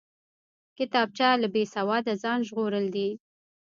[0.77, 3.09] کتابچه له بېسواده ځان ژغورل دي